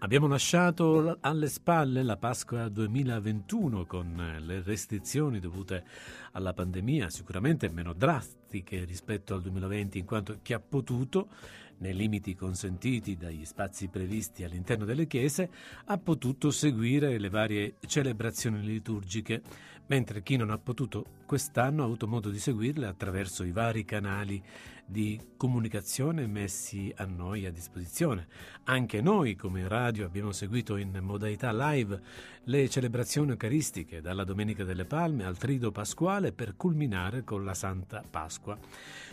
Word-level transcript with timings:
Abbiamo 0.00 0.28
lasciato 0.28 1.18
alle 1.22 1.48
spalle 1.48 2.04
la 2.04 2.16
Pasqua 2.16 2.68
2021 2.68 3.84
con 3.84 4.38
le 4.38 4.62
restrizioni 4.62 5.40
dovute 5.40 5.84
alla 6.32 6.54
pandemia, 6.54 7.10
sicuramente 7.10 7.68
meno 7.68 7.94
drastiche 7.94 8.84
rispetto 8.84 9.34
al 9.34 9.42
2020, 9.42 9.98
in 9.98 10.04
quanto 10.04 10.38
chi 10.40 10.52
ha 10.52 10.60
potuto 10.60 11.30
nei 11.78 11.94
limiti 11.94 12.36
consentiti 12.36 13.16
dagli 13.16 13.44
spazi 13.44 13.88
previsti 13.88 14.44
all'interno 14.44 14.84
delle 14.84 15.08
chiese, 15.08 15.50
ha 15.86 15.98
potuto 15.98 16.52
seguire 16.52 17.18
le 17.18 17.28
varie 17.28 17.74
celebrazioni 17.84 18.62
liturgiche, 18.62 19.42
mentre 19.88 20.22
chi 20.22 20.36
non 20.36 20.50
ha 20.50 20.58
potuto 20.58 21.04
quest'anno 21.26 21.82
ha 21.82 21.84
avuto 21.84 22.06
modo 22.06 22.30
di 22.30 22.38
seguirle 22.38 22.86
attraverso 22.86 23.44
i 23.44 23.52
vari 23.52 23.84
canali 23.84 24.42
di 24.90 25.20
comunicazione 25.36 26.26
messi 26.26 26.90
a 26.96 27.04
noi 27.04 27.44
a 27.44 27.52
disposizione. 27.52 28.26
Anche 28.64 29.02
noi 29.02 29.36
come 29.36 29.68
radio 29.68 30.06
abbiamo 30.06 30.32
seguito 30.32 30.76
in 30.76 30.98
modalità 31.02 31.52
live 31.52 32.00
le 32.44 32.68
celebrazioni 32.70 33.32
eucaristiche 33.32 34.00
dalla 34.00 34.24
Domenica 34.24 34.64
delle 34.64 34.86
Palme 34.86 35.26
al 35.26 35.36
Trido 35.36 35.70
Pasquale 35.70 36.32
per 36.32 36.56
culminare 36.56 37.22
con 37.22 37.44
la 37.44 37.52
Santa 37.52 38.02
Pasqua. 38.08 38.58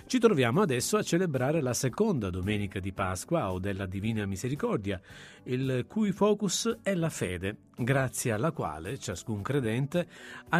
Ci 0.08 0.20
troviamo 0.20 0.62
adesso 0.62 0.96
a 0.96 1.04
celebrare 1.04 1.62
la 1.62 1.74
seconda 1.74 2.30
Domenica 2.30 2.80
di 2.80 2.94
Pasqua 2.94 3.52
o 3.52 3.60
della 3.60 3.86
Divina 3.86 4.26
Misericordia, 4.26 5.02
il 5.44 5.86
cui 5.88 6.14
focus 6.14 6.78
è 6.82 6.94
la 6.94 7.10
fede, 7.10 7.58
grazie 7.76 8.32
alla 8.32 8.52
quale 8.52 8.98
ciascun 8.98 9.42
credente 9.42 10.08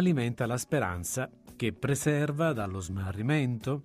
alimenta 0.06 0.46
la 0.46 0.56
speranza 0.56 1.28
che 1.56 1.72
preserva 1.72 2.52
dallo 2.52 2.78
smarrimento, 2.78 3.82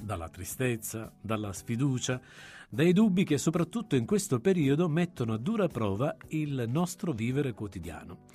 dalla 0.00 0.28
tristezza, 0.28 1.12
dalla 1.20 1.52
sfiducia, 1.52 2.20
dai 2.68 2.92
dubbi 2.92 3.24
che 3.24 3.36
soprattutto 3.36 3.96
in 3.96 4.06
questo 4.06 4.38
periodo 4.38 4.88
mettono 4.88 5.32
a 5.32 5.38
dura 5.38 5.66
prova 5.66 6.14
il 6.28 6.66
nostro 6.68 7.10
vivere 7.10 7.52
quotidiano. 7.52 8.26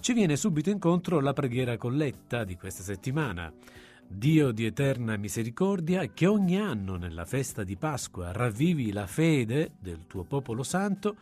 Ci 0.00 0.12
viene 0.14 0.34
subito 0.34 0.68
incontro 0.68 1.20
la 1.20 1.32
preghiera 1.32 1.76
colletta 1.76 2.42
di 2.42 2.56
questa 2.56 2.82
settimana. 2.82 3.52
Dio 4.04 4.50
di 4.50 4.66
eterna 4.66 5.16
misericordia, 5.16 6.06
che 6.08 6.26
ogni 6.26 6.58
anno 6.58 6.96
nella 6.96 7.24
festa 7.24 7.62
di 7.62 7.76
Pasqua 7.76 8.32
ravvivi 8.32 8.90
la 8.90 9.06
fede 9.06 9.74
del 9.78 10.08
tuo 10.08 10.24
popolo 10.24 10.64
santo, 10.64 11.16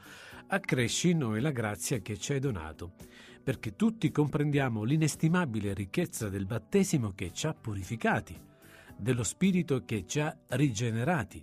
accresci 0.47 1.11
in 1.11 1.19
noi 1.19 1.43
la 1.43 1.51
grazia 1.51 1.99
che 1.99 2.17
ci 2.17 2.33
hai 2.33 2.41
donato, 2.41 2.93
perché 3.43 3.75
tutti 3.77 4.11
comprendiamo 4.11 4.85
l'inestimabile 4.85 5.75
ricchezza 5.75 6.29
del 6.29 6.47
battesimo 6.47 7.13
che 7.15 7.33
ci 7.33 7.47
ha 7.47 7.55
purificati 7.55 8.49
dello 8.97 9.23
Spirito 9.23 9.85
che 9.85 10.05
ci 10.07 10.21
ha 10.21 10.37
rigenerati, 10.49 11.43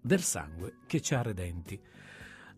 del 0.00 0.22
sangue 0.22 0.78
che 0.86 1.00
ci 1.00 1.14
ha 1.14 1.22
redenti. 1.22 1.78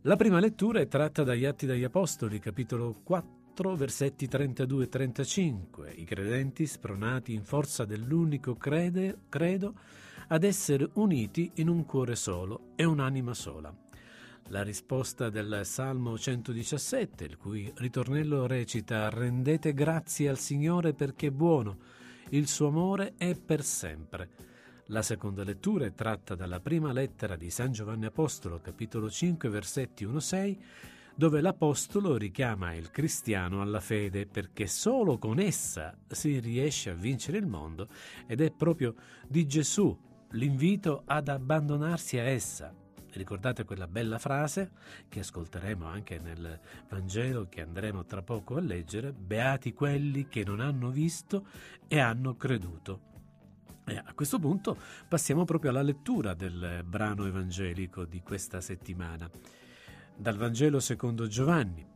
La 0.03 0.17
prima 0.17 0.39
lettura 0.39 0.81
è 0.81 0.87
tratta 0.87 1.25
dagli 1.25 1.45
Atti 1.45 1.67
degli 1.67 1.83
Apostoli, 1.83 2.39
capitolo 2.39 3.01
4, 3.03 3.75
versetti 3.75 4.29
32 4.29 4.85
e 4.85 4.89
35. 4.89 5.91
I 5.91 6.05
credenti, 6.05 6.67
spronati 6.67 7.35
in 7.35 7.43
forza 7.43 7.85
dell'unico 7.85 8.55
crede, 8.55 9.23
credo, 9.29 9.75
ad 10.29 10.45
essere 10.45 10.89
uniti 10.95 11.51
in 11.57 11.69
un 11.69 11.85
cuore 11.85 12.15
solo 12.15 12.73
e 12.77 12.85
un'anima 12.85 13.35
sola. 13.35 13.88
La 14.51 14.63
risposta 14.63 15.29
del 15.29 15.61
Salmo 15.65 16.17
117, 16.17 17.25
il 17.25 17.37
cui 17.37 17.71
ritornello 17.77 18.47
recita 18.47 19.11
Rendete 19.11 19.75
grazie 19.75 20.31
al 20.31 20.39
Signore 20.39 20.95
perché 20.95 21.27
è 21.27 21.31
buono, 21.31 21.77
il 22.31 22.49
suo 22.49 22.69
amore 22.69 23.13
è 23.19 23.35
per 23.39 23.63
sempre. 23.63 24.31
La 24.87 25.03
seconda 25.03 25.45
lettura 25.45 25.85
è 25.85 25.93
tratta 25.93 26.35
dalla 26.35 26.61
prima 26.61 26.93
lettera 26.93 27.37
di 27.37 27.51
San 27.51 27.73
Giovanni 27.73 28.07
Apostolo, 28.07 28.59
capitolo 28.63 29.11
5, 29.11 29.51
versetti 29.51 30.07
1-6, 30.07 30.57
dove 31.15 31.43
l'Apostolo 31.43 32.17
richiama 32.17 32.73
il 32.73 32.91
cristiano 32.91 33.61
alla 33.61 33.81
fede 33.81 34.25
perché 34.25 34.67
solo 34.67 35.19
con 35.19 35.41
essa 35.41 35.95
si 36.07 36.39
riesce 36.39 36.89
a 36.89 36.95
vincere 36.95 37.37
il 37.37 37.47
mondo 37.47 37.89
ed 38.27 38.41
è 38.41 38.51
proprio 38.51 38.95
di 39.29 39.47
Gesù 39.47 39.95
l'invito 40.31 41.03
ad 41.05 41.29
abbandonarsi 41.29 42.17
a 42.17 42.23
essa. 42.23 42.87
Ricordate 43.13 43.65
quella 43.65 43.87
bella 43.87 44.19
frase 44.19 44.71
che 45.09 45.21
ascolteremo 45.21 45.87
anche 45.87 46.19
nel 46.19 46.61
Vangelo 46.89 47.47
che 47.49 47.63
andremo 47.63 48.05
tra 48.05 48.23
poco 48.23 48.57
a 48.57 48.61
leggere, 48.61 49.13
beati 49.13 49.73
quelli 49.73 50.29
che 50.29 50.45
non 50.45 50.61
hanno 50.61 50.91
visto 50.91 51.47
e 51.89 51.99
hanno 51.99 52.37
creduto. 52.37 53.07
E 53.87 53.97
a 53.97 54.13
questo 54.15 54.39
punto 54.39 54.77
passiamo 55.09 55.45
proprio 55.47 55.71
alla 55.71 55.83
lettura 55.83 56.35
del 56.35 56.85
brano 56.85 57.25
evangelico 57.27 58.05
di 58.05 58.21
questa 58.21 58.61
settimana. 58.61 59.29
Dal 60.15 60.37
Vangelo 60.37 60.79
secondo 60.79 61.27
Giovanni. 61.27 61.87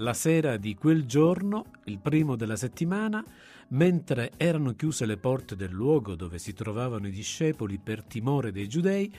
La 0.00 0.14
sera 0.14 0.56
di 0.56 0.74
quel 0.74 1.04
giorno, 1.06 1.72
il 1.84 1.98
primo 1.98 2.36
della 2.36 2.56
settimana, 2.56 3.24
mentre 3.68 4.32
erano 4.36 4.74
chiuse 4.74 5.06
le 5.06 5.16
porte 5.16 5.56
del 5.56 5.70
luogo 5.70 6.14
dove 6.14 6.38
si 6.38 6.52
trovavano 6.52 7.06
i 7.06 7.10
discepoli 7.10 7.78
per 7.78 8.02
timore 8.02 8.52
dei 8.52 8.68
giudei, 8.68 9.12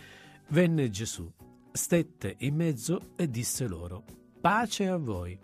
Venne 0.50 0.90
Gesù, 0.90 1.30
stette 1.74 2.36
in 2.40 2.56
mezzo 2.56 3.12
e 3.18 3.30
disse 3.30 3.68
loro, 3.68 4.06
pace 4.40 4.88
a 4.88 4.96
voi. 4.96 5.38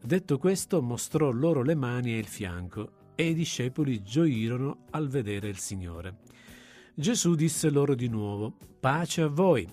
Detto 0.00 0.38
questo 0.38 0.80
mostrò 0.80 1.32
loro 1.32 1.62
le 1.62 1.74
mani 1.74 2.14
e 2.14 2.18
il 2.18 2.26
fianco, 2.26 2.92
e 3.16 3.30
i 3.30 3.34
discepoli 3.34 4.02
gioirono 4.02 4.84
al 4.90 5.08
vedere 5.08 5.48
il 5.48 5.58
Signore. 5.58 6.18
Gesù 6.94 7.34
disse 7.34 7.70
loro 7.70 7.96
di 7.96 8.08
nuovo, 8.08 8.56
pace 8.78 9.22
a 9.22 9.26
voi. 9.26 9.68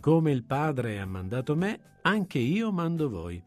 Come 0.00 0.30
il 0.30 0.44
Padre 0.44 1.00
ha 1.00 1.04
mandato 1.04 1.56
me, 1.56 1.98
anche 2.02 2.38
io 2.38 2.70
mando 2.70 3.08
voi. 3.08 3.42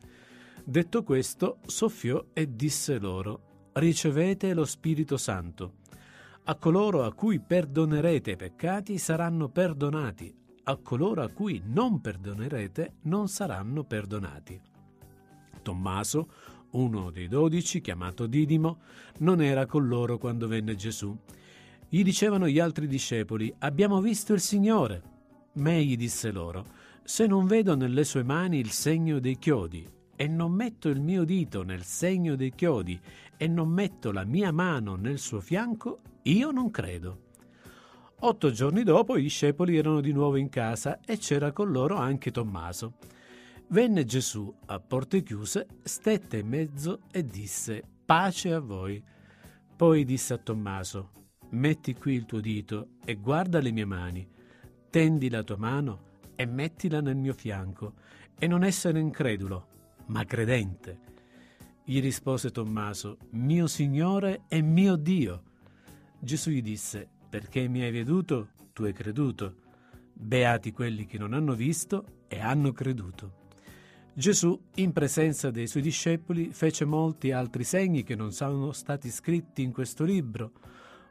Detto 0.61 1.03
questo, 1.03 1.59
soffiò 1.65 2.23
e 2.33 2.53
disse 2.53 2.99
loro, 2.99 3.69
ricevete 3.73 4.53
lo 4.53 4.65
Spirito 4.65 5.15
Santo. 5.15 5.77
A 6.43 6.55
coloro 6.55 7.05
a 7.05 7.13
cui 7.13 7.39
perdonerete 7.39 8.31
i 8.31 8.35
peccati 8.35 8.97
saranno 8.97 9.49
perdonati, 9.49 10.35
a 10.69 10.77
coloro 10.77 11.23
a 11.23 11.29
cui 11.29 11.61
non 11.65 11.99
perdonerete 11.99 12.97
non 13.03 13.27
saranno 13.27 13.83
perdonati. 13.83 14.61
Tommaso, 15.63 16.29
uno 16.71 17.09
dei 17.09 17.27
dodici, 17.27 17.81
chiamato 17.81 18.27
Didimo, 18.27 18.77
non 19.19 19.41
era 19.41 19.65
con 19.65 19.87
loro 19.87 20.19
quando 20.19 20.47
venne 20.47 20.75
Gesù. 20.75 21.17
Gli 21.87 22.03
dicevano 22.03 22.47
gli 22.47 22.59
altri 22.59 22.85
discepoli, 22.85 23.51
abbiamo 23.59 23.99
visto 23.99 24.33
il 24.33 24.41
Signore. 24.41 25.01
Ma 25.53 25.73
egli 25.73 25.97
disse 25.97 26.29
loro, 26.31 26.63
se 27.03 27.25
non 27.25 27.47
vedo 27.47 27.75
nelle 27.75 28.03
sue 28.03 28.21
mani 28.21 28.59
il 28.59 28.69
segno 28.69 29.17
dei 29.17 29.39
chiodi, 29.39 29.89
e 30.15 30.27
non 30.27 30.51
metto 30.51 30.87
il 30.89 31.01
mio 31.01 31.23
dito 31.23 31.63
nel 31.63 31.83
segno 31.83 32.35
dei 32.35 32.53
chiodi, 32.53 32.99
e 33.35 33.47
non 33.47 33.69
metto 33.69 34.11
la 34.11 34.23
mia 34.23 34.51
mano 34.51 34.95
nel 34.95 35.17
suo 35.17 35.41
fianco, 35.41 36.01
io 36.23 36.51
non 36.51 36.69
credo. 36.69 37.28
Otto 38.21 38.51
giorni 38.51 38.83
dopo 38.83 39.15
i 39.15 39.21
discepoli 39.21 39.77
erano 39.77 40.01
di 40.01 40.11
nuovo 40.11 40.35
in 40.35 40.49
casa 40.49 40.99
e 41.05 41.17
c'era 41.17 41.53
con 41.53 41.71
loro 41.71 41.95
anche 41.95 42.31
Tommaso. 42.31 42.95
Venne 43.67 44.03
Gesù 44.03 44.53
a 44.65 44.77
porte 44.81 45.23
chiuse, 45.23 45.67
stette 45.83 46.39
in 46.39 46.47
mezzo 46.49 47.03
e 47.11 47.23
disse 47.23 47.81
pace 48.05 48.51
a 48.51 48.59
voi. 48.59 49.01
Poi 49.73 50.03
disse 50.03 50.33
a 50.33 50.37
Tommaso, 50.37 51.11
metti 51.51 51.93
qui 51.93 52.15
il 52.15 52.25
tuo 52.25 52.41
dito 52.41 52.89
e 53.05 53.15
guarda 53.15 53.61
le 53.61 53.71
mie 53.71 53.85
mani, 53.85 54.27
tendi 54.89 55.29
la 55.29 55.41
tua 55.41 55.57
mano 55.57 56.17
e 56.35 56.45
mettila 56.45 56.99
nel 56.99 57.15
mio 57.15 57.33
fianco, 57.33 57.93
e 58.37 58.47
non 58.47 58.65
essere 58.65 58.99
incredulo, 58.99 59.67
ma 60.07 60.25
credente. 60.25 60.99
Gli 61.85 62.01
rispose 62.01 62.51
Tommaso, 62.51 63.17
mio 63.31 63.67
Signore 63.67 64.41
e 64.49 64.61
mio 64.61 64.97
Dio. 64.97 65.43
Gesù 66.19 66.49
gli 66.49 66.61
disse, 66.61 67.18
perché 67.29 67.67
mi 67.67 67.81
hai 67.81 67.91
veduto, 67.91 68.49
tu 68.73 68.83
hai 68.83 68.93
creduto. 68.93 69.55
Beati 70.13 70.71
quelli 70.71 71.05
che 71.05 71.17
non 71.17 71.33
hanno 71.33 71.53
visto 71.53 72.23
e 72.27 72.39
hanno 72.39 72.71
creduto. 72.71 73.37
Gesù, 74.13 74.59
in 74.75 74.91
presenza 74.91 75.49
dei 75.51 75.67
suoi 75.67 75.83
discepoli, 75.83 76.51
fece 76.51 76.83
molti 76.83 77.31
altri 77.31 77.63
segni 77.63 78.03
che 78.03 78.15
non 78.15 78.33
sono 78.33 78.73
stati 78.73 79.09
scritti 79.09 79.61
in 79.61 79.71
questo 79.71 80.03
libro, 80.03 80.51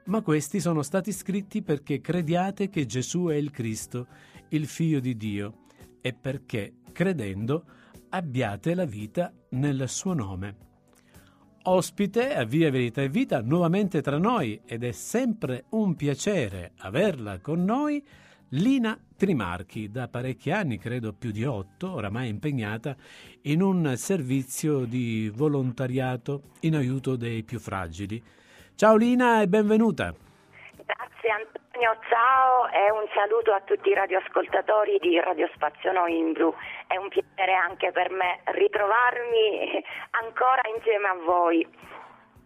ma 0.06 0.20
questi 0.20 0.60
sono 0.60 0.82
stati 0.82 1.12
scritti 1.12 1.62
perché 1.62 2.00
crediate 2.00 2.68
che 2.68 2.84
Gesù 2.84 3.26
è 3.28 3.34
il 3.34 3.50
Cristo, 3.50 4.08
il 4.50 4.66
Figlio 4.66 5.00
di 5.00 5.16
Dio, 5.16 5.64
e 6.00 6.12
perché, 6.12 6.80
credendo, 6.92 7.64
abbiate 8.10 8.74
la 8.74 8.84
vita 8.84 9.32
nel 9.50 9.88
suo 9.88 10.12
nome. 10.12 10.67
Ospite 11.68 12.34
a 12.34 12.44
Via 12.44 12.70
Verità 12.70 13.02
e 13.02 13.08
Vita 13.08 13.40
nuovamente 13.40 14.00
tra 14.00 14.18
noi 14.18 14.60
ed 14.64 14.84
è 14.84 14.92
sempre 14.92 15.64
un 15.70 15.94
piacere 15.94 16.72
averla 16.78 17.40
con 17.40 17.64
noi. 17.64 18.02
Lina 18.52 18.98
Trimarchi, 19.14 19.90
da 19.90 20.08
parecchi 20.08 20.50
anni, 20.50 20.78
credo 20.78 21.12
più 21.12 21.30
di 21.30 21.44
otto, 21.44 21.92
oramai 21.92 22.28
impegnata 22.28 22.96
in 23.42 23.60
un 23.60 23.94
servizio 23.96 24.84
di 24.84 25.30
volontariato 25.34 26.54
in 26.60 26.74
aiuto 26.74 27.16
dei 27.16 27.42
più 27.42 27.58
fragili. 27.58 28.22
Ciao 28.74 28.96
Lina 28.96 29.42
e 29.42 29.48
benvenuta. 29.48 30.27
Grazie 31.28 31.44
Antonio, 31.44 32.00
ciao 32.08 32.72
e 32.72 32.90
un 32.90 33.04
saluto 33.12 33.52
a 33.52 33.60
tutti 33.60 33.90
i 33.90 33.94
radioascoltatori 33.94 34.96
di 34.98 35.20
Radio 35.20 35.46
Spazio 35.52 35.92
Noi 35.92 36.16
in 36.16 36.32
Blu. 36.32 36.54
È 36.86 36.96
un 36.96 37.08
piacere 37.08 37.52
anche 37.52 37.92
per 37.92 38.10
me 38.10 38.40
ritrovarmi 38.46 39.84
ancora 40.24 40.62
insieme 40.74 41.06
a 41.06 41.16
voi. 41.26 41.68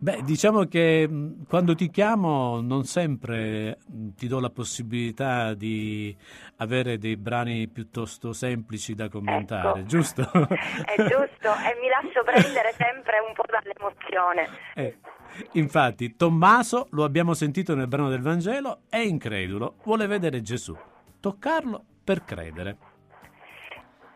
Beh, 0.03 0.23
diciamo 0.25 0.65
che 0.65 1.09
quando 1.49 1.77
ti 1.77 1.91
chiamo 1.91 2.61
non 2.61 2.83
sempre 2.83 3.79
ti 3.87 4.27
do 4.27 4.41
la 4.41 4.51
possibilità 4.51 5.55
di 5.55 6.17
avere 6.57 6.99
dei 6.99 7.17
brani 7.17 7.69
piuttosto 7.69 8.33
semplici 8.33 8.97
da 8.97 9.09
commentare, 9.09 9.79
ecco. 9.79 9.87
giusto? 9.87 10.23
È 10.27 10.97
giusto 10.97 11.55
e 11.55 11.79
mi 11.81 11.87
lascio 11.87 12.25
prendere 12.25 12.75
sempre 12.83 13.21
un 13.21 13.33
po' 13.33 13.45
dall'emozione. 13.47 14.49
Eh, 14.75 14.99
infatti, 15.53 16.17
Tommaso, 16.17 16.89
lo 16.93 17.05
abbiamo 17.05 17.35
sentito 17.35 17.75
nel 17.75 17.89
brano 17.89 18.09
del 18.09 18.23
Vangelo, 18.23 18.83
è 18.89 18.99
incredulo, 18.99 19.77
vuole 19.85 20.07
vedere 20.07 20.43
Gesù, 20.43 20.77
toccarlo 21.21 21.85
per 22.05 22.25
credere. 22.25 22.77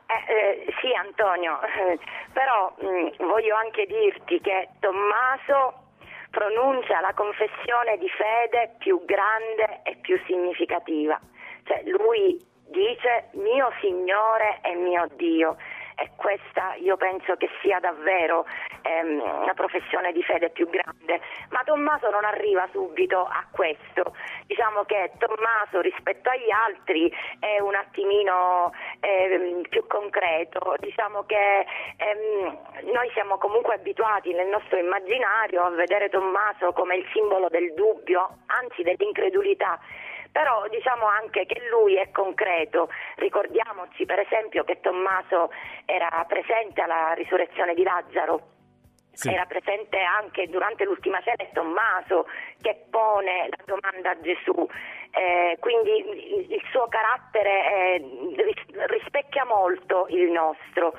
Eh, 0.07 0.33
eh, 0.33 0.75
sì 0.81 0.93
Antonio, 0.95 1.59
però 2.33 2.75
mh, 2.79 2.87
mm, 2.87 3.27
voglio 3.27 3.57
anche 3.57 3.87
dirti 3.87 4.41
che 4.41 4.69
Tommaso 4.79 5.85
pronuncia 6.31 7.01
la 7.01 7.13
confessione 7.15 7.97
di 7.99 8.09
fede 8.09 8.75
più 8.79 9.03
grande 9.05 9.81
e 9.83 9.97
più 9.97 10.21
significativa. 10.27 11.19
Cioè 11.65 11.83
lui 11.87 12.39
dice 12.69 13.31
mio 13.33 13.73
Signore 13.81 14.61
e 14.63 14.75
mio 14.75 15.09
Dio 15.17 15.57
e 15.97 16.11
questa 16.17 16.75
io 16.75 16.97
penso 16.97 17.37
che 17.37 17.49
sia 17.63 17.81
davvero 17.81 18.45
ehm, 18.83 19.19
una 19.43 19.55
professione 19.55 20.13
di 20.13 20.23
fede 20.23 20.51
più 20.51 20.69
grande. 20.69 21.21
Ma 21.49 21.63
Tommaso 21.65 22.11
non 22.11 22.25
arriva 22.25 22.69
subito 22.71 23.25
a 23.25 23.45
questo. 23.51 24.15
Diciamo 24.47 24.85
che 24.85 25.13
Tommaso 25.19 25.81
rispetto 25.81 26.29
agli 26.29 26.51
altri 26.51 27.11
è 27.41 27.59
un 27.61 27.75
attimino 27.75 28.73
ehm, 29.01 29.63
più 29.69 29.87
concreto. 29.87 30.77
Diciamo 30.81 31.25
che 31.25 31.67
ehm, 31.97 32.59
noi 32.93 33.11
siamo 33.13 33.39
comunque 33.39 33.75
abituati 33.75 34.35
nel 34.35 34.49
nostro 34.49 34.79
immaginario 34.79 35.63
a 35.63 35.71
vedere 35.71 36.11
Tommaso 36.11 36.73
come 36.73 36.97
il 36.97 37.07
simbolo 37.13 37.49
del 37.49 37.73
dubbio, 37.73 38.41
anzi 38.47 38.83
dell'incredulità 38.83 39.81
però 40.37 40.69
diciamo 40.69 41.07
anche 41.07 41.47
che 41.47 41.63
lui 41.71 41.97
è 41.97 42.11
concreto. 42.11 42.91
Ricordiamoci 43.15 44.05
per 44.05 44.19
esempio 44.19 44.65
che 44.65 44.81
Tommaso 44.81 45.51
era 45.87 46.23
presente 46.29 46.83
alla 46.83 47.15
risurrezione 47.15 47.73
di 47.73 47.83
Lazzaro. 47.83 48.49
Sì. 49.13 49.33
Era 49.33 49.47
presente 49.47 49.99
anche 49.99 50.47
durante 50.49 50.85
l'ultima 50.85 51.23
cena 51.23 51.43
è 51.43 51.49
Tommaso 51.55 52.27
che 52.61 52.85
pone 52.91 53.49
la 53.49 53.65
domanda 53.65 54.11
a 54.11 54.21
Gesù, 54.21 54.69
eh, 55.11 55.57
quindi 55.59 56.53
il 56.53 56.63
suo 56.71 56.87
carattere 56.89 57.97
eh, 57.97 58.05
rispecchia 58.89 59.47
molto 59.47 60.05
il 60.11 60.31
nostro. 60.31 60.93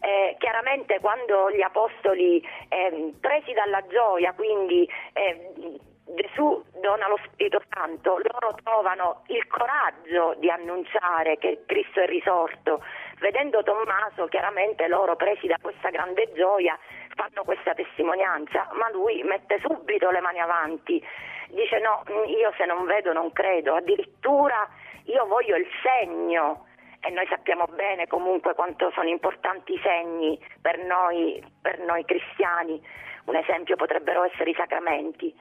Eh, 0.00 0.34
chiaramente 0.38 0.98
quando 0.98 1.52
gli 1.52 1.62
apostoli 1.62 2.44
eh, 2.68 3.14
presi 3.20 3.52
dalla 3.52 3.86
gioia, 3.86 4.32
quindi 4.32 4.90
eh, 5.12 5.78
Gesù 6.14 6.62
dona 6.80 7.08
lo 7.08 7.18
Spirito 7.24 7.62
Santo, 7.70 8.18
loro 8.18 8.54
trovano 8.62 9.22
il 9.28 9.46
coraggio 9.46 10.34
di 10.38 10.50
annunciare 10.50 11.38
che 11.38 11.62
Cristo 11.66 12.00
è 12.00 12.06
risorto. 12.06 12.82
Vedendo 13.18 13.62
Tommaso, 13.62 14.26
chiaramente 14.26 14.88
loro 14.88 15.16
presi 15.16 15.46
da 15.46 15.56
questa 15.60 15.88
grande 15.88 16.30
gioia 16.34 16.78
fanno 17.14 17.44
questa 17.44 17.72
testimonianza, 17.72 18.68
ma 18.74 18.90
lui 18.90 19.22
mette 19.22 19.58
subito 19.60 20.10
le 20.10 20.20
mani 20.20 20.40
avanti, 20.40 21.02
dice 21.48 21.78
no, 21.78 22.02
io 22.26 22.52
se 22.56 22.66
non 22.66 22.84
vedo 22.84 23.12
non 23.12 23.32
credo, 23.32 23.74
addirittura 23.74 24.68
io 25.04 25.26
voglio 25.26 25.56
il 25.56 25.66
segno 25.82 26.66
e 27.00 27.10
noi 27.10 27.26
sappiamo 27.28 27.64
bene 27.66 28.06
comunque 28.06 28.54
quanto 28.54 28.90
sono 28.90 29.08
importanti 29.08 29.72
i 29.72 29.80
segni 29.82 30.38
per 30.60 30.78
noi, 30.78 31.42
per 31.60 31.78
noi 31.80 32.04
cristiani, 32.04 32.80
un 33.24 33.36
esempio 33.36 33.76
potrebbero 33.76 34.24
essere 34.24 34.50
i 34.50 34.54
sacramenti. 34.54 35.34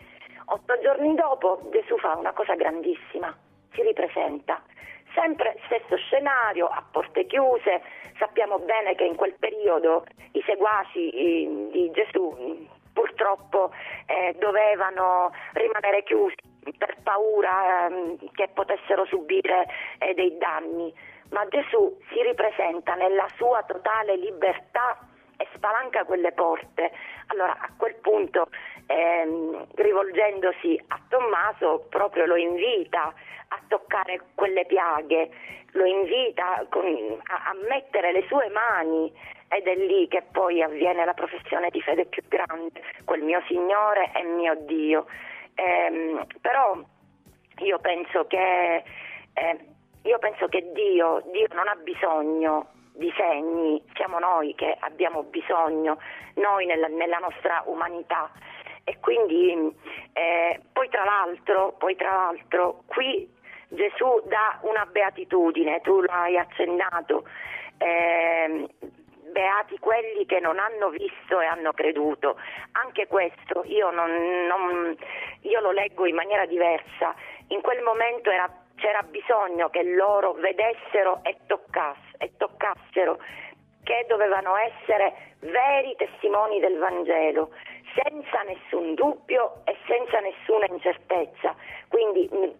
Otto 0.45 0.79
giorni 0.81 1.13
dopo 1.15 1.69
Gesù 1.71 1.97
fa 1.97 2.15
una 2.15 2.33
cosa 2.33 2.55
grandissima, 2.55 3.35
si 3.73 3.81
ripresenta. 3.81 4.61
Sempre 5.13 5.57
stesso 5.65 5.97
scenario, 5.97 6.67
a 6.67 6.83
porte 6.89 7.25
chiuse, 7.25 7.81
sappiamo 8.17 8.59
bene 8.59 8.95
che 8.95 9.03
in 9.03 9.15
quel 9.15 9.33
periodo 9.37 10.05
i 10.31 10.41
seguaci 10.45 11.09
di 11.71 11.91
Gesù 11.91 12.67
purtroppo 12.93 13.71
eh, 14.05 14.35
dovevano 14.39 15.31
rimanere 15.53 16.03
chiusi 16.03 16.35
per 16.77 16.97
paura 17.03 17.87
eh, 17.87 18.17
che 18.33 18.49
potessero 18.53 19.05
subire 19.05 19.67
eh, 19.97 20.13
dei 20.13 20.37
danni, 20.37 20.93
ma 21.29 21.45
Gesù 21.47 21.97
si 22.11 22.21
ripresenta 22.21 22.95
nella 22.95 23.27
sua 23.35 23.63
totale 23.63 24.15
libertà 24.17 24.97
e 25.37 25.47
spalanca 25.55 26.05
quelle 26.05 26.31
porte. 26.33 26.91
Allora 27.27 27.57
a 27.59 27.69
quel 27.75 27.95
punto 27.95 28.49
ehm, 28.91 29.67
rivolgendosi 29.75 30.81
a 30.87 30.99
Tommaso 31.07 31.85
proprio 31.89 32.25
lo 32.25 32.35
invita 32.35 33.13
a 33.47 33.59
toccare 33.67 34.21
quelle 34.35 34.65
piaghe, 34.65 35.29
lo 35.71 35.85
invita 35.85 36.65
con, 36.69 36.85
a, 37.23 37.49
a 37.49 37.55
mettere 37.67 38.11
le 38.11 38.23
sue 38.27 38.49
mani 38.49 39.11
ed 39.49 39.67
è 39.67 39.75
lì 39.75 40.07
che 40.07 40.23
poi 40.31 40.61
avviene 40.61 41.03
la 41.03 41.13
professione 41.13 41.69
di 41.69 41.81
fede 41.81 42.05
più 42.05 42.23
grande, 42.27 42.81
quel 43.03 43.21
mio 43.21 43.41
Signore 43.47 44.11
e 44.13 44.23
mio 44.23 44.55
Dio. 44.61 45.05
Eh, 45.55 46.25
però 46.39 46.77
io 47.59 47.79
penso 47.79 48.25
che, 48.27 48.83
eh, 49.33 49.59
io 50.03 50.19
penso 50.19 50.47
che 50.47 50.71
Dio, 50.71 51.21
Dio 51.31 51.47
non 51.53 51.67
ha 51.67 51.75
bisogno 51.75 52.69
di 52.93 53.11
segni, 53.15 53.83
siamo 53.95 54.19
noi 54.19 54.55
che 54.55 54.75
abbiamo 54.79 55.23
bisogno, 55.23 55.97
noi 56.35 56.65
nella, 56.65 56.87
nella 56.87 57.17
nostra 57.17 57.61
umanità. 57.65 58.31
E 58.83 58.97
quindi 58.99 59.75
eh, 60.13 60.59
poi, 60.73 60.89
tra 60.89 61.03
poi 61.77 61.95
tra 61.95 62.11
l'altro 62.11 62.83
qui 62.87 63.29
Gesù 63.69 64.21
dà 64.25 64.59
una 64.63 64.85
beatitudine, 64.85 65.79
tu 65.81 66.01
l'hai 66.01 66.37
accennato, 66.37 67.25
eh, 67.77 68.67
beati 69.31 69.77
quelli 69.79 70.25
che 70.25 70.39
non 70.39 70.59
hanno 70.59 70.89
visto 70.89 71.39
e 71.39 71.45
hanno 71.45 71.71
creduto. 71.71 72.37
Anche 72.73 73.07
questo 73.07 73.63
io, 73.65 73.89
non, 73.91 74.11
non, 74.47 74.95
io 75.41 75.59
lo 75.61 75.71
leggo 75.71 76.05
in 76.05 76.15
maniera 76.15 76.45
diversa. 76.45 77.15
In 77.47 77.61
quel 77.61 77.81
momento 77.81 78.29
era, 78.29 78.49
c'era 78.75 79.01
bisogno 79.03 79.69
che 79.69 79.83
loro 79.83 80.33
vedessero 80.33 81.21
e, 81.23 81.37
toccass- 81.47 82.15
e 82.17 82.31
toccassero 82.35 83.19
che 83.83 84.05
dovevano 84.07 84.55
essere 84.55 85.13
veri 85.39 85.95
testimoni 85.97 86.59
del 86.59 86.77
Vangelo, 86.77 87.51
senza 87.95 88.41
nessun 88.43 88.93
dubbio 88.93 89.61
e 89.65 89.75
senza 89.87 90.19
nessuna 90.19 90.65
incertezza. 90.67 91.55
Quindi 91.87 92.29
mh, 92.31 92.51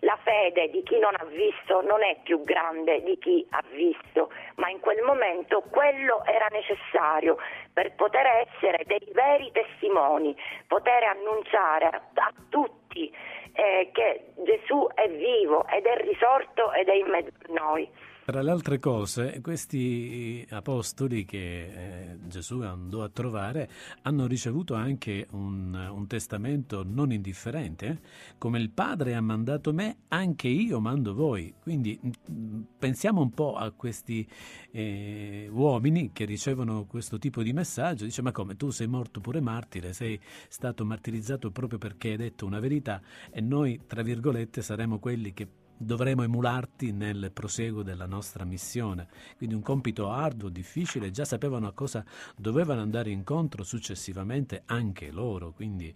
la 0.00 0.18
fede 0.22 0.70
di 0.70 0.82
chi 0.82 0.98
non 0.98 1.14
ha 1.14 1.24
visto 1.26 1.82
non 1.82 2.02
è 2.02 2.16
più 2.22 2.42
grande 2.42 3.02
di 3.02 3.18
chi 3.18 3.46
ha 3.50 3.62
visto, 3.70 4.32
ma 4.56 4.68
in 4.68 4.80
quel 4.80 5.02
momento 5.02 5.62
quello 5.70 6.24
era 6.24 6.46
necessario 6.50 7.36
per 7.72 7.94
poter 7.94 8.26
essere 8.26 8.82
dei 8.86 9.06
veri 9.12 9.50
testimoni, 9.52 10.36
poter 10.66 11.04
annunciare 11.04 11.86
a 11.86 12.32
tutti 12.48 13.14
eh, 13.52 13.90
che 13.92 14.32
Gesù 14.36 14.88
è 14.94 15.08
vivo 15.08 15.66
ed 15.68 15.86
è 15.86 15.96
risorto 16.02 16.72
ed 16.72 16.88
è 16.88 16.94
in 16.94 17.06
mezzo 17.06 17.30
a 17.48 17.52
noi. 17.52 17.88
Tra 18.30 18.42
le 18.42 18.52
altre 18.52 18.78
cose, 18.78 19.40
questi 19.42 20.46
apostoli 20.50 21.24
che 21.24 22.12
eh, 22.12 22.18
Gesù 22.28 22.60
andò 22.60 23.02
a 23.02 23.08
trovare 23.08 23.68
hanno 24.02 24.28
ricevuto 24.28 24.74
anche 24.74 25.26
un, 25.32 25.74
un 25.74 26.06
testamento 26.06 26.84
non 26.86 27.10
indifferente. 27.10 27.86
Eh? 27.86 27.98
Come 28.38 28.60
il 28.60 28.70
Padre 28.70 29.16
ha 29.16 29.20
mandato 29.20 29.72
me, 29.72 30.02
anche 30.06 30.46
io 30.46 30.78
mando 30.78 31.12
voi. 31.12 31.52
Quindi 31.60 31.98
mm, 32.00 32.60
pensiamo 32.78 33.20
un 33.20 33.30
po' 33.30 33.56
a 33.56 33.72
questi 33.72 34.24
eh, 34.70 35.48
uomini 35.50 36.12
che 36.12 36.24
ricevono 36.24 36.84
questo 36.84 37.18
tipo 37.18 37.42
di 37.42 37.52
messaggio. 37.52 38.04
Dice, 38.04 38.22
ma 38.22 38.30
come 38.30 38.54
tu 38.54 38.70
sei 38.70 38.86
morto 38.86 39.18
pure 39.18 39.40
martire, 39.40 39.92
sei 39.92 40.20
stato 40.48 40.84
martirizzato 40.84 41.50
proprio 41.50 41.80
perché 41.80 42.10
hai 42.10 42.16
detto 42.16 42.46
una 42.46 42.60
verità 42.60 43.02
e 43.28 43.40
noi, 43.40 43.80
tra 43.88 44.02
virgolette, 44.02 44.62
saremo 44.62 45.00
quelli 45.00 45.34
che 45.34 45.48
dovremo 45.82 46.22
emularti 46.22 46.92
nel 46.92 47.30
proseguo 47.32 47.82
della 47.82 48.06
nostra 48.06 48.44
missione. 48.44 49.08
Quindi 49.38 49.54
un 49.54 49.62
compito 49.62 50.10
arduo, 50.10 50.50
difficile, 50.50 51.10
già 51.10 51.24
sapevano 51.24 51.66
a 51.66 51.72
cosa 51.72 52.04
dovevano 52.36 52.82
andare 52.82 53.10
incontro 53.10 53.64
successivamente 53.64 54.62
anche 54.66 55.10
loro, 55.10 55.52
quindi 55.52 55.92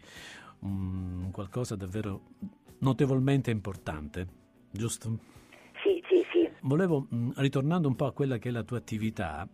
um, 0.60 1.30
qualcosa 1.30 1.76
davvero 1.76 2.22
notevolmente 2.78 3.50
importante, 3.50 4.26
giusto? 4.70 5.18
Sì, 5.82 6.02
sì, 6.08 6.24
sì. 6.32 6.48
Volevo, 6.62 7.06
ritornando 7.36 7.86
un 7.86 7.94
po' 7.94 8.06
a 8.06 8.12
quella 8.12 8.38
che 8.38 8.48
è 8.48 8.52
la 8.52 8.62
tua 8.62 8.78
attività, 8.78 9.46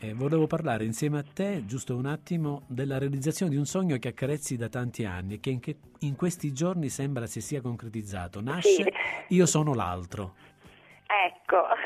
eh, 0.00 0.14
volevo 0.14 0.46
parlare 0.46 0.84
insieme 0.84 1.18
a 1.18 1.24
te, 1.24 1.64
giusto 1.66 1.96
un 1.96 2.06
attimo, 2.06 2.62
della 2.68 2.98
realizzazione 2.98 3.50
di 3.50 3.56
un 3.56 3.64
sogno 3.64 3.96
che 3.98 4.08
accarezzi 4.08 4.56
da 4.56 4.68
tanti 4.68 5.04
anni 5.04 5.34
e 5.34 5.40
che 5.40 5.50
in, 5.50 5.60
che 5.60 5.76
in 6.00 6.14
questi 6.14 6.52
giorni 6.52 6.88
sembra 6.88 7.26
si 7.26 7.40
sia 7.40 7.60
concretizzato. 7.60 8.40
Nasce 8.40 8.68
sì. 8.68 8.92
Io 9.28 9.46
sono 9.46 9.74
l'altro. 9.74 10.34
Ecco. 11.06 11.66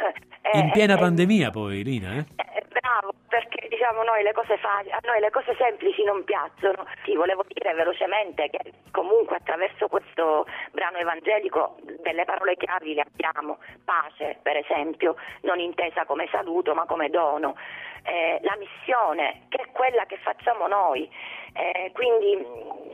In 0.55 0.71
piena 0.73 0.97
eh, 0.97 0.99
pandemia 0.99 1.51
poi, 1.51 1.83
Lina, 1.83 2.17
eh? 2.17 2.27
eh? 2.37 2.65
Bravo, 2.69 3.15
perché 3.29 3.69
diciamo 3.69 4.03
noi 4.03 4.23
le 4.23 4.33
cose 4.33 4.59
facili, 4.59 4.91
a 4.93 4.99
noi 5.05 5.21
le 5.21 5.31
cose 5.31 5.55
semplici 5.57 6.03
non 6.03 6.25
piacciono. 6.25 6.85
Sì, 7.05 7.15
volevo 7.15 7.45
dire 7.47 7.73
velocemente 7.73 8.51
che 8.51 8.73
comunque 8.91 9.37
attraverso 9.37 9.87
questo 9.89 10.47
brano 10.73 10.99
evangelico 10.99 11.79
delle 12.03 12.25
parole 12.25 12.57
chiavi 12.57 12.95
le 12.95 13.07
abbiamo. 13.09 13.59
Pace, 13.85 14.39
per 14.43 14.57
esempio, 14.57 15.17
non 15.43 15.61
intesa 15.61 16.05
come 16.05 16.29
saluto 16.31 16.75
ma 16.75 16.85
come 16.85 17.09
dono 17.09 17.55
eh, 18.03 18.39
la 18.43 18.57
missione, 18.59 19.43
che 19.49 19.63
è 19.63 19.71
quella 19.73 20.05
che 20.07 20.17
facciamo 20.19 20.67
noi. 20.67 21.11
Eh, 21.55 21.91
quindi 21.93 22.47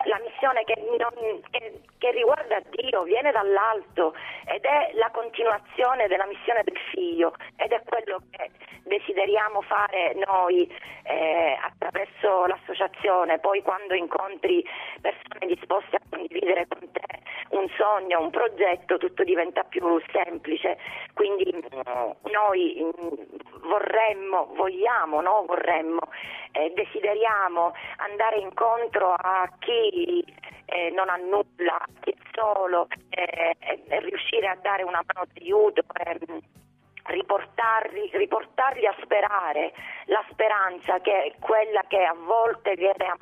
la 0.05 0.21
missione 0.25 0.65
che, 0.65 0.75
non, 0.99 1.41
che, 1.50 1.81
che, 1.97 2.11
riguarda 2.11 2.61
Dio 2.71 3.05
viene 3.05 3.31
dall'alto 3.31 4.15
ed 4.47 4.65
è 4.65 4.91
la 4.95 5.11
continuazione 5.12 6.09
della 6.09 6.27
missione 6.27 6.65
del 6.65 6.77
figlio 6.91 7.35
ed 7.57 7.71
è 7.71 7.81
quello 7.85 8.21
che 8.31 8.50
desideriamo 8.83 9.62
fare 9.62 10.15
noi 10.27 10.69
eh, 11.05 11.57
attraverso 11.62 12.47
l'associazione. 12.47 13.38
Poi 13.38 13.62
quando 13.62 13.95
incontri 13.95 14.65
persone 15.00 15.47
disposte 15.47 15.97
a 15.97 16.00
condividere 16.11 16.67
con 16.67 16.91
te 16.91 17.07
un 17.50 17.67
sogno, 17.77 18.21
un 18.21 18.31
progetto, 18.31 18.99
tutto 18.99 19.25
diventa 19.25 19.62
più 19.65 20.00
semplice. 20.12 20.79
Quindi 21.15 21.50
noi 22.31 22.83
mm, 22.83 23.69
vorremmo, 23.69 24.50
vogliamo, 24.55 24.98
no? 25.07 25.45
vorremmo, 25.47 26.00
eh, 26.52 26.73
desideriamo 26.75 27.73
andare 27.97 28.38
incontro 28.38 29.14
a 29.14 29.50
chi 29.59 30.25
eh, 30.67 30.90
non 30.90 31.09
ha 31.09 31.17
nulla, 31.17 31.81
chi 32.00 32.11
è 32.11 32.17
solo, 32.33 32.88
eh, 33.11 33.57
riuscire 34.00 34.49
a 34.49 34.57
dare 34.61 34.83
una 34.83 35.02
mano 35.07 35.26
d'aiuto. 35.33 35.83
Riportarli, 37.09 38.11
riportarli 38.12 38.87
a 38.87 38.95
sperare, 39.03 39.73
la 40.07 40.25
speranza 40.31 41.00
che 41.00 41.25
è 41.25 41.33
quella 41.41 41.83
che 41.88 42.05
a 42.05 42.15
volte 42.15 42.75
viene 42.75 43.07
a 43.07 43.17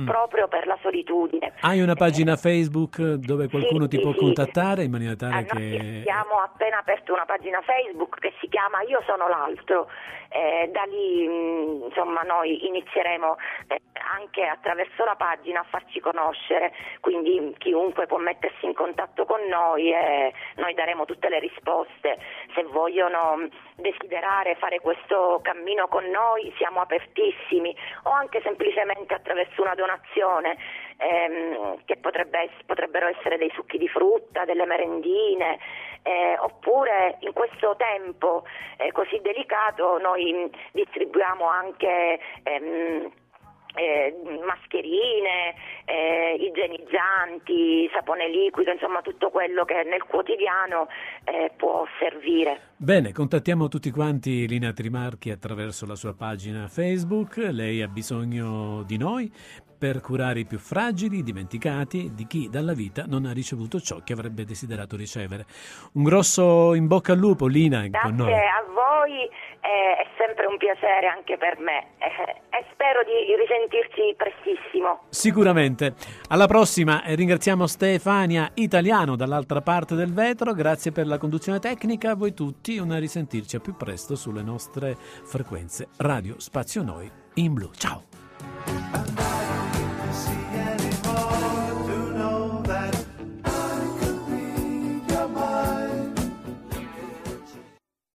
mm. 0.00 0.06
proprio 0.06 0.48
per 0.48 0.66
la 0.66 0.76
solitudine. 0.82 1.54
Hai 1.60 1.80
una 1.80 1.94
pagina 1.94 2.36
Facebook 2.36 3.00
dove 3.00 3.48
qualcuno 3.48 3.82
sì, 3.82 3.88
ti 3.88 4.00
può 4.00 4.12
sì. 4.12 4.18
contattare 4.18 4.82
in 4.82 4.90
maniera 4.90 5.14
tale 5.14 5.40
eh, 5.40 5.44
che... 5.44 5.98
Abbiamo 6.00 6.40
appena 6.42 6.78
aperto 6.78 7.12
una 7.12 7.24
pagina 7.24 7.60
Facebook 7.62 8.18
che 8.18 8.32
si 8.40 8.48
chiama 8.48 8.82
Io 8.82 9.02
sono 9.06 9.28
l'altro, 9.28 9.88
eh, 10.28 10.68
da 10.72 10.82
lì 10.84 11.26
mh, 11.26 11.84
insomma 11.88 12.22
noi 12.22 12.66
inizieremo 12.66 13.36
eh, 13.68 13.80
anche 14.14 14.44
attraverso 14.44 15.04
la 15.04 15.16
pagina 15.16 15.60
a 15.60 15.66
farci 15.68 16.00
conoscere, 16.00 16.72
quindi 17.00 17.54
chiunque 17.58 18.06
può 18.06 18.18
mettersi 18.18 18.66
in 18.66 18.74
contatto 18.74 19.24
con 19.24 19.40
noi 19.48 19.92
e 19.92 20.32
noi 20.56 20.74
daremo 20.74 21.04
tutte 21.04 21.28
le 21.28 21.38
risposte. 21.38 22.18
Se 22.54 22.62
vogliono 22.64 23.48
desiderare 23.76 24.56
fare 24.56 24.80
questo 24.80 25.40
cammino 25.42 25.88
con 25.88 26.04
noi 26.04 26.52
siamo 26.56 26.80
apertissimi 26.80 27.74
o 28.04 28.10
anche 28.10 28.40
semplicemente 28.42 29.14
attraverso 29.14 29.62
una 29.62 29.74
donazione 29.74 30.56
ehm, 30.96 31.84
che 31.84 31.96
potrebbe, 31.96 32.50
potrebbero 32.66 33.08
essere 33.08 33.38
dei 33.38 33.50
succhi 33.54 33.78
di 33.78 33.88
frutta, 33.88 34.44
delle 34.44 34.66
merendine, 34.66 35.58
eh, 36.02 36.36
oppure 36.38 37.16
in 37.20 37.32
questo 37.32 37.76
tempo 37.76 38.44
eh, 38.76 38.92
così 38.92 39.20
delicato 39.20 39.98
noi 39.98 40.50
distribuiamo 40.72 41.46
anche 41.46 42.20
ehm, 42.42 43.10
eh, 43.78 44.14
mascherine, 44.44 45.54
eh, 45.84 46.36
igienizzanti, 46.40 47.88
sapone 47.92 48.28
liquido, 48.28 48.72
insomma 48.72 49.00
tutto 49.00 49.30
quello 49.30 49.64
che 49.64 49.84
nel 49.84 50.02
quotidiano 50.04 50.88
eh, 51.24 51.52
può 51.56 51.86
servire. 51.98 52.72
Bene, 52.76 53.12
contattiamo 53.12 53.68
tutti 53.68 53.90
quanti 53.90 54.46
Lina 54.46 54.72
Trimarchi 54.72 55.30
attraverso 55.30 55.86
la 55.86 55.94
sua 55.94 56.14
pagina 56.14 56.68
Facebook, 56.68 57.36
lei 57.36 57.82
ha 57.82 57.88
bisogno 57.88 58.82
di 58.82 58.96
noi 58.98 59.32
per 59.78 60.00
curare 60.00 60.40
i 60.40 60.44
più 60.44 60.58
fragili, 60.58 61.22
dimenticati, 61.22 62.12
di 62.12 62.26
chi 62.26 62.48
dalla 62.50 62.72
vita 62.72 63.04
non 63.06 63.24
ha 63.26 63.32
ricevuto 63.32 63.80
ciò 63.80 64.00
che 64.02 64.12
avrebbe 64.12 64.44
desiderato 64.44 64.96
ricevere. 64.96 65.46
Un 65.92 66.02
grosso 66.02 66.74
in 66.74 66.88
bocca 66.88 67.12
al 67.12 67.18
lupo, 67.18 67.46
Lina, 67.46 67.86
Grazie 67.86 68.00
con 68.00 68.16
noi. 68.16 68.32
a 68.32 68.64
voi, 68.74 69.30
è 69.60 70.06
sempre 70.16 70.46
un 70.46 70.56
piacere 70.56 71.06
anche 71.06 71.36
per 71.36 71.58
me 71.58 71.88
eh, 71.98 72.56
e 72.56 72.64
spero 72.72 73.02
di 73.04 73.34
risentirci 73.36 74.14
prestissimo. 74.16 75.02
Sicuramente. 75.08 75.94
Alla 76.28 76.46
prossima 76.46 77.04
e 77.04 77.14
ringraziamo 77.14 77.66
Stefania 77.66 78.50
Italiano 78.54 79.16
dall'altra 79.16 79.60
parte 79.60 79.94
del 79.94 80.12
vetro, 80.12 80.52
grazie 80.52 80.92
per 80.92 81.06
la 81.06 81.18
conduzione 81.18 81.58
tecnica, 81.58 82.10
a 82.10 82.16
voi 82.16 82.34
tutti, 82.34 82.78
una 82.78 82.98
risentirci 82.98 83.56
a 83.56 83.60
più 83.60 83.76
presto 83.76 84.14
sulle 84.14 84.42
nostre 84.42 84.94
frequenze 84.96 85.88
Radio 85.98 86.38
Spazio 86.38 86.82
Noi 86.82 87.10
in 87.34 87.54
blu. 87.54 87.70
Ciao! 87.74 89.27